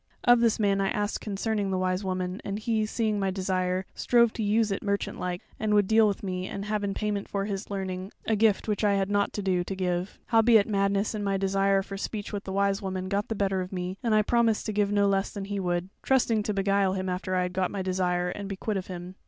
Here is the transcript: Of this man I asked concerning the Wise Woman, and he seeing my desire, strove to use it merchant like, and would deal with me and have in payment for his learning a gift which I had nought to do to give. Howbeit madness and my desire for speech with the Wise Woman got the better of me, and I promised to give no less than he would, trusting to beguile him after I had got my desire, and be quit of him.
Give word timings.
Of 0.23 0.39
this 0.39 0.59
man 0.59 0.81
I 0.81 0.89
asked 0.89 1.21
concerning 1.21 1.69
the 1.69 1.77
Wise 1.77 2.03
Woman, 2.03 2.41
and 2.43 2.57
he 2.57 2.87
seeing 2.87 3.19
my 3.19 3.29
desire, 3.29 3.85
strove 3.93 4.33
to 4.33 4.41
use 4.41 4.71
it 4.71 4.81
merchant 4.81 5.19
like, 5.19 5.43
and 5.59 5.75
would 5.75 5.87
deal 5.87 6.07
with 6.07 6.23
me 6.23 6.47
and 6.47 6.65
have 6.65 6.83
in 6.83 6.95
payment 6.95 7.29
for 7.29 7.45
his 7.45 7.69
learning 7.69 8.11
a 8.25 8.35
gift 8.35 8.67
which 8.67 8.83
I 8.83 8.93
had 8.95 9.11
nought 9.11 9.31
to 9.33 9.43
do 9.43 9.63
to 9.63 9.75
give. 9.75 10.17
Howbeit 10.25 10.67
madness 10.67 11.13
and 11.13 11.23
my 11.23 11.37
desire 11.37 11.83
for 11.83 11.97
speech 11.97 12.33
with 12.33 12.45
the 12.45 12.51
Wise 12.51 12.81
Woman 12.81 13.09
got 13.09 13.27
the 13.27 13.35
better 13.35 13.61
of 13.61 13.71
me, 13.71 13.95
and 14.01 14.15
I 14.15 14.23
promised 14.23 14.65
to 14.65 14.73
give 14.73 14.91
no 14.91 15.07
less 15.07 15.29
than 15.29 15.45
he 15.45 15.59
would, 15.59 15.87
trusting 16.01 16.41
to 16.41 16.53
beguile 16.55 16.93
him 16.93 17.07
after 17.07 17.35
I 17.35 17.43
had 17.43 17.53
got 17.53 17.69
my 17.69 17.83
desire, 17.83 18.29
and 18.29 18.49
be 18.49 18.55
quit 18.55 18.77
of 18.77 18.87
him. 18.87 19.13